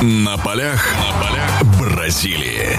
На 0.00 0.36
полях, 0.36 0.94
на 0.94 1.20
полях 1.20 1.60
Бразилии. 1.80 2.78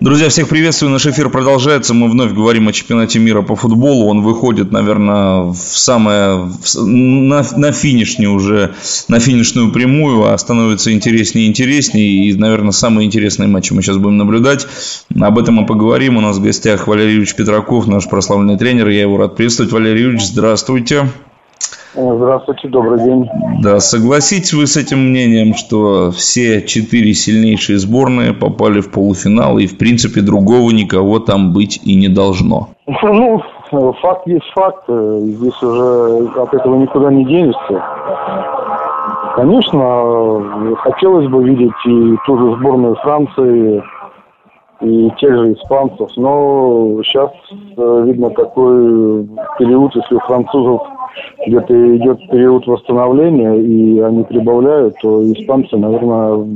Друзья, 0.00 0.30
всех 0.30 0.48
приветствую. 0.48 0.90
Наш 0.90 1.04
эфир 1.04 1.28
продолжается. 1.28 1.92
Мы 1.92 2.08
вновь 2.08 2.32
говорим 2.32 2.66
о 2.68 2.72
чемпионате 2.72 3.18
мира 3.18 3.42
по 3.42 3.56
футболу. 3.56 4.06
Он 4.06 4.22
выходит, 4.22 4.72
наверное, 4.72 5.52
в 5.52 5.56
самое, 5.56 6.50
на, 6.76 7.44
на 7.56 7.72
финишнюю 7.72 8.32
уже, 8.32 8.74
на 9.08 9.20
финишную 9.20 9.70
прямую, 9.70 10.24
а 10.24 10.38
становится 10.38 10.94
интереснее 10.94 11.44
и 11.44 11.50
интереснее. 11.50 12.30
И, 12.30 12.32
наверное, 12.32 12.72
самые 12.72 13.04
интересные 13.04 13.46
матчи 13.46 13.74
мы 13.74 13.82
сейчас 13.82 13.98
будем 13.98 14.16
наблюдать. 14.16 14.66
Об 15.14 15.38
этом 15.38 15.56
мы 15.56 15.66
поговорим. 15.66 16.16
У 16.16 16.22
нас 16.22 16.38
в 16.38 16.42
гостях 16.42 16.86
Валерий 16.86 17.10
Юрьевич 17.10 17.34
Петраков, 17.34 17.86
наш 17.86 18.08
прославленный 18.08 18.56
тренер. 18.56 18.88
Я 18.88 19.02
его 19.02 19.18
рад 19.18 19.36
приветствовать. 19.36 19.72
Валерий 19.72 20.04
Юрьевич, 20.04 20.24
здравствуйте. 20.24 21.10
Здравствуйте, 21.94 22.68
добрый 22.68 23.02
день. 23.02 23.28
Да, 23.62 23.80
согласитесь 23.80 24.52
вы 24.52 24.66
с 24.66 24.76
этим 24.76 24.98
мнением, 24.98 25.54
что 25.54 26.10
все 26.10 26.60
четыре 26.60 27.14
сильнейшие 27.14 27.78
сборные 27.78 28.34
попали 28.34 28.80
в 28.80 28.90
полуфинал, 28.90 29.56
и 29.58 29.66
в 29.66 29.78
принципе 29.78 30.20
другого 30.20 30.70
никого 30.72 31.20
там 31.20 31.54
быть 31.54 31.80
и 31.84 31.94
не 31.94 32.08
должно? 32.08 32.68
Ну, 33.02 33.42
факт 34.02 34.26
есть 34.26 34.44
факт, 34.54 34.84
здесь 34.88 35.62
уже 35.62 36.28
от 36.36 36.52
этого 36.52 36.76
никуда 36.76 37.10
не 37.10 37.24
денешься. 37.24 37.82
Конечно, 39.36 40.76
хотелось 40.76 41.28
бы 41.28 41.44
видеть 41.44 41.72
и 41.86 42.16
ту 42.26 42.38
же 42.38 42.56
сборную 42.58 42.94
Франции, 42.96 43.82
и 44.80 45.10
тех 45.18 45.30
же 45.30 45.52
испанцев, 45.54 46.10
но 46.16 47.02
сейчас 47.02 47.30
э, 47.76 48.02
видно 48.06 48.30
такой 48.30 49.26
период, 49.58 49.94
если 49.94 50.14
у 50.14 50.20
французов 50.20 50.82
где-то 51.46 51.96
идет 51.96 52.18
период 52.30 52.66
восстановления, 52.66 53.54
и 53.54 54.00
они 54.00 54.24
прибавляют, 54.24 54.96
то 55.00 55.22
испанцы, 55.32 55.76
наверное, 55.76 56.46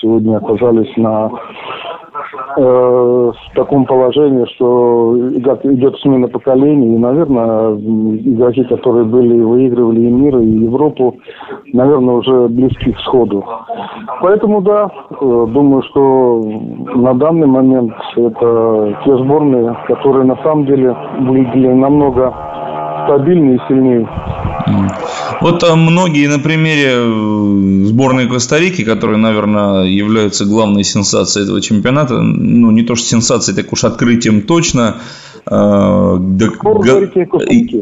сегодня 0.00 0.36
оказались 0.36 0.96
на 0.96 1.30
в 2.56 3.34
таком 3.54 3.84
положении, 3.86 4.44
что 4.54 5.16
идет 5.28 5.96
смена 6.00 6.28
поколений, 6.28 6.94
и, 6.94 6.98
наверное, 6.98 7.74
игроки, 7.76 8.64
которые 8.64 9.04
были, 9.04 9.40
выигрывали 9.40 10.00
и 10.00 10.10
мир, 10.10 10.38
и 10.38 10.46
Европу, 10.46 11.16
наверное, 11.72 12.14
уже 12.16 12.48
близки 12.48 12.92
к 12.92 12.98
сходу. 13.00 13.44
Поэтому, 14.20 14.60
да, 14.62 14.90
э, 15.10 15.46
думаю, 15.48 15.82
что 15.82 16.42
на 16.94 17.14
данный 17.14 17.46
момент 17.46 17.92
это 18.16 18.96
те 19.04 19.16
сборные, 19.16 19.76
которые 19.86 20.24
на 20.24 20.36
самом 20.42 20.66
деле 20.66 20.96
выглядели 21.20 21.68
намного 21.68 22.34
стабильнее 23.06 23.56
и 23.56 23.60
сильнее. 23.68 24.08
Вот 25.40 25.60
там 25.60 25.80
многие 25.80 26.26
на 26.28 26.38
примере 26.38 26.90
э, 26.94 27.84
сборной 27.86 28.28
Коста-Рики, 28.28 28.84
которая, 28.84 29.16
наверное, 29.16 29.84
является 29.84 30.44
главной 30.44 30.84
сенсацией 30.84 31.44
этого 31.44 31.60
чемпионата, 31.60 32.20
ну, 32.20 32.70
не 32.70 32.82
то 32.82 32.94
что 32.94 33.06
сенсацией, 33.06 33.56
так 33.56 33.72
уж 33.72 33.84
открытием 33.84 34.42
точно, 34.42 34.96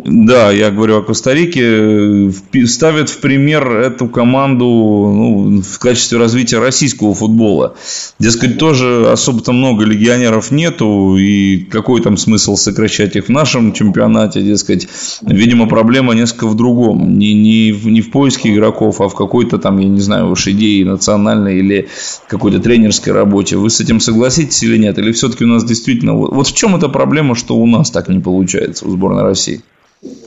да, 0.05 0.37
да, 0.37 0.51
я 0.53 0.71
говорю 0.71 0.99
о 0.99 1.03
Коста-Рике. 1.03 2.31
Ставят 2.67 3.09
в 3.09 3.19
пример 3.19 3.69
эту 3.69 4.09
команду 4.09 4.65
ну, 4.65 5.63
в 5.63 5.79
качестве 5.79 6.19
развития 6.19 6.59
российского 6.59 7.15
футбола. 7.15 7.75
Дескать, 8.19 8.59
тоже 8.59 9.11
особо-то 9.11 9.53
много 9.53 9.85
легионеров 9.85 10.51
нету, 10.51 11.17
и 11.17 11.59
какой 11.59 12.01
там 12.03 12.17
смысл 12.17 12.57
сокращать 12.57 13.17
их 13.17 13.27
в 13.27 13.31
нашем 13.31 13.73
чемпионате, 13.73 14.43
дескать. 14.43 14.89
Видимо, 15.23 15.67
проблема 15.67 16.15
несколько 16.15 16.47
в 16.47 16.55
другом. 16.55 17.19
Не, 17.19 17.35
не, 17.35 17.73
в, 17.73 17.89
не 17.89 18.01
в 18.01 18.11
поиске 18.11 18.55
игроков, 18.55 19.01
а 19.01 19.09
в 19.09 19.15
какой-то 19.15 19.59
там, 19.59 19.79
я 19.79 19.89
не 19.89 20.01
знаю, 20.01 20.31
уж 20.31 20.47
идеи 20.49 20.85
национальной 20.85 21.59
или 21.59 21.89
какой-то 22.29 22.61
тренерской 22.61 23.13
работе. 23.13 23.57
Вы 23.57 23.71
с 23.71 23.81
этим 23.81 24.01
согласитесь 24.01 24.63
или 24.63 24.77
нет? 24.77 24.99
Или 24.99 25.13
все-таки 25.13 25.45
у 25.45 25.49
нас 25.49 25.65
действительно... 25.65 26.15
Вот 26.15 26.47
в 26.47 26.57
чем 26.57 26.77
эта 26.77 26.89
проблема, 26.89 27.35
что 27.35 27.56
у 27.57 27.67
нас 27.67 27.91
так 27.91 28.09
не 28.09 28.21
получается 28.21 28.87
у 28.87 28.91
сборной 28.91 29.23
России? 29.23 29.61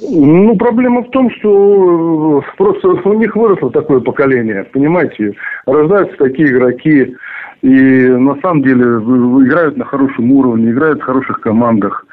Ну, 0.01 0.55
проблема 0.57 1.03
в 1.03 1.09
том, 1.11 1.29
что 1.31 2.39
э, 2.39 2.57
просто 2.57 2.87
у 2.87 3.13
них 3.13 3.35
выросло 3.35 3.71
такое 3.71 3.99
поколение, 3.99 4.65
понимаете, 4.73 5.35
рождаются 5.65 6.17
такие 6.17 6.49
игроки, 6.49 7.15
и 7.61 7.67
на 7.67 8.35
самом 8.41 8.63
деле 8.63 8.83
играют 8.83 9.77
на 9.77 9.85
хорошем 9.85 10.31
уровне, 10.31 10.71
играют 10.71 10.99
в 10.99 11.03
хороших 11.03 11.41
командах. 11.41 12.05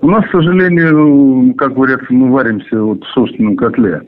У 0.00 0.08
нас, 0.08 0.24
к 0.26 0.32
сожалению, 0.32 1.54
как 1.54 1.74
говорят, 1.74 2.00
мы 2.10 2.30
варимся 2.32 2.82
вот 2.82 3.02
в 3.04 3.08
собственном 3.08 3.56
котле. 3.56 4.02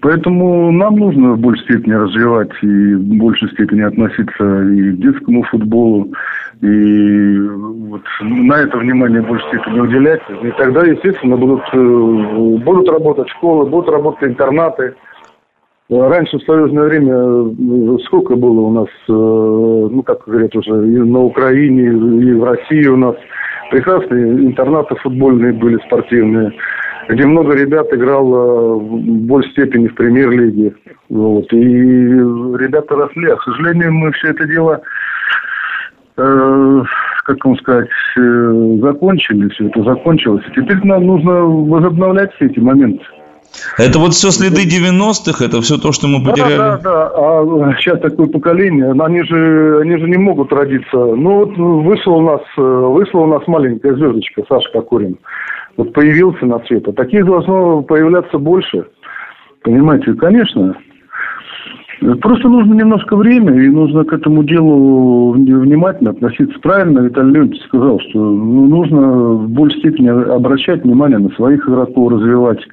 Поэтому 0.00 0.72
нам 0.72 0.96
нужно 0.96 1.32
в 1.32 1.40
большей 1.40 1.64
степени 1.64 1.92
развивать 1.92 2.50
и 2.62 2.94
в 2.94 3.18
большей 3.18 3.48
степени 3.50 3.82
относиться 3.82 4.62
и 4.62 4.92
к 4.92 4.96
детскому 4.96 5.42
футболу, 5.44 6.12
и 6.60 7.38
вот 7.38 8.02
на 8.20 8.54
это 8.54 8.78
внимание 8.78 9.22
в 9.22 9.28
большей 9.28 9.48
степени 9.48 9.80
уделять. 9.80 10.22
И 10.42 10.50
тогда, 10.58 10.84
естественно, 10.84 11.36
будут, 11.36 11.62
э, 11.72 11.76
будут 11.78 12.88
работать 12.88 13.28
школы, 13.30 13.66
будут 13.66 13.88
работать 13.88 14.30
интернаты. 14.30 14.94
Раньше 15.88 16.38
в 16.38 16.42
союзное 16.42 16.84
время 16.84 17.98
сколько 18.06 18.36
было 18.36 18.60
у 18.60 18.72
нас, 18.72 18.88
э, 19.08 19.12
ну, 19.12 20.02
как 20.02 20.24
говорят 20.26 20.54
уже, 20.56 20.70
и 20.70 20.98
на 20.98 21.20
Украине, 21.20 21.84
и 21.84 22.32
в 22.34 22.44
России 22.44 22.86
у 22.88 22.96
нас 22.96 23.14
прекрасные 23.70 24.46
интернаты 24.46 24.96
футбольные 24.96 25.52
были, 25.52 25.78
спортивные 25.86 26.52
где 27.08 27.24
много 27.24 27.54
ребят 27.54 27.92
играло 27.92 28.74
в 28.74 29.00
большей 29.26 29.50
степени 29.52 29.88
в 29.88 29.94
премьер-лиге. 29.94 30.74
Вот. 31.08 31.50
И 31.52 31.56
ребята 31.56 32.94
росли. 32.94 33.30
А, 33.30 33.36
к 33.36 33.42
сожалению, 33.44 33.92
мы 33.94 34.12
все 34.12 34.28
это 34.28 34.46
дело, 34.46 34.80
э, 36.18 36.82
как 37.24 37.44
вам 37.44 37.56
сказать, 37.58 37.88
э, 38.18 38.78
закончили. 38.82 39.48
Все 39.48 39.68
это 39.68 39.82
закончилось. 39.82 40.44
Теперь 40.54 40.84
нам 40.84 41.06
нужно 41.06 41.42
возобновлять 41.42 42.32
все 42.34 42.46
эти 42.46 42.58
моменты. 42.58 43.04
Это 43.76 43.98
вот 43.98 44.14
все 44.14 44.30
следы 44.30 44.64
90-х, 44.64 45.44
это 45.44 45.60
все 45.60 45.78
то, 45.78 45.92
что 45.92 46.06
мы 46.06 46.24
потеряли. 46.24 46.56
Да, 46.56 46.76
да, 46.78 46.80
да. 46.82 47.10
А 47.14 47.74
сейчас 47.78 48.00
такое 48.00 48.26
поколение, 48.26 48.92
они 48.92 49.22
же, 49.24 49.80
они 49.80 49.96
же 49.98 50.08
не 50.08 50.16
могут 50.16 50.52
родиться. 50.52 50.96
Ну 50.96 51.44
вот 51.44 51.56
вышла 51.56 52.12
у 52.12 52.22
нас, 52.22 52.40
э, 52.56 52.60
вышла 52.60 53.20
у 53.20 53.26
нас 53.26 53.42
маленькая 53.46 53.94
звездочка, 53.94 54.42
Саша 54.48 54.70
Кокорин 54.72 55.18
вот 55.78 55.92
появился 55.92 56.44
на 56.44 56.58
свет. 56.66 56.86
А 56.88 56.92
таких 56.92 57.24
должно 57.24 57.82
появляться 57.82 58.36
больше. 58.36 58.84
Понимаете, 59.62 60.12
конечно. 60.14 60.76
Просто 62.20 62.48
нужно 62.48 62.74
немножко 62.74 63.16
время, 63.16 63.60
и 63.60 63.68
нужно 63.68 64.04
к 64.04 64.12
этому 64.12 64.44
делу 64.44 65.32
внимательно 65.32 66.10
относиться. 66.10 66.58
Правильно 66.60 67.00
Виталий 67.00 67.32
Леонидович 67.32 67.64
сказал, 67.64 67.98
что 68.08 68.18
ну, 68.18 68.66
нужно 68.66 69.00
в 69.00 69.48
большей 69.48 69.80
степени 69.80 70.08
обращать 70.08 70.84
внимание 70.84 71.18
на 71.18 71.30
своих 71.30 71.68
игроков, 71.68 72.12
развивать, 72.12 72.60
э, 72.60 72.70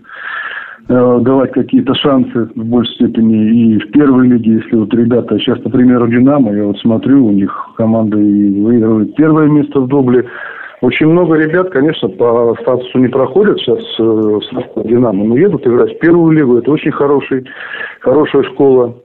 давать 0.88 1.52
какие-то 1.52 1.96
шансы 1.96 2.50
в 2.56 2.64
большей 2.64 2.94
степени 2.96 3.74
и 3.76 3.80
в 3.80 3.92
первой 3.92 4.28
лиге, 4.28 4.56
если 4.56 4.76
вот 4.76 4.94
ребята, 4.94 5.38
сейчас, 5.40 5.64
например, 5.64 6.08
Динамо, 6.08 6.54
я 6.54 6.66
вот 6.66 6.78
смотрю, 6.80 7.26
у 7.26 7.32
них 7.32 7.52
команда 7.76 8.20
и 8.20 8.62
выигрывает 8.62 9.16
первое 9.16 9.48
место 9.48 9.80
в 9.80 9.88
Добле, 9.88 10.26
очень 10.82 11.08
много 11.08 11.36
ребят, 11.36 11.72
конечно, 11.72 12.10
по 12.10 12.56
статусу 12.62 13.00
не 13.00 13.08
проходят 13.08 13.58
сейчас 13.60 13.80
э, 13.98 14.04
в 14.04 14.42
состав 14.44 14.86
«Динамо», 14.86 15.24
но 15.24 15.38
едут 15.38 15.66
играть 15.66 15.96
в 15.96 16.00
первую 16.00 16.32
лигу. 16.32 16.58
Это 16.58 16.70
очень 16.70 16.92
хороший, 16.92 17.46
хорошая 18.02 18.44
школа. 18.44 18.96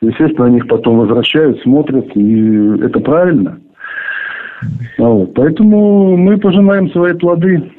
Естественно, 0.00 0.46
они 0.46 0.56
их 0.56 0.66
потом 0.66 0.98
возвращают, 0.98 1.60
смотрят, 1.62 2.06
и 2.16 2.82
это 2.82 2.98
правильно. 3.00 3.60
А 4.98 5.02
вот. 5.02 5.34
Поэтому 5.34 6.16
мы 6.16 6.38
пожинаем 6.38 6.90
свои 6.90 7.12
плоды. 7.12 7.70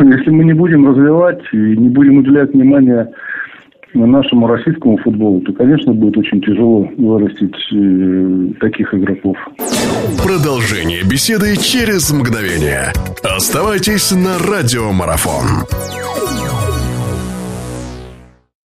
Если 0.00 0.30
мы 0.30 0.44
не 0.44 0.52
будем 0.52 0.88
развивать 0.88 1.40
и 1.52 1.56
не 1.56 1.88
будем 1.88 2.18
уделять 2.18 2.52
внимание 2.52 3.08
нашему 3.94 4.46
российскому 4.46 4.96
футболу, 4.98 5.40
то, 5.42 5.52
конечно, 5.52 5.92
будет 5.92 6.16
очень 6.16 6.40
тяжело 6.40 6.88
вырастить 6.96 7.54
э, 7.72 8.54
таких 8.60 8.92
игроков. 8.94 9.36
Продолжение 10.24 11.02
беседы 11.02 11.56
через 11.56 12.10
мгновение. 12.10 12.92
Оставайтесь 13.22 14.10
на 14.12 14.38
радиомарафон. 14.38 16.01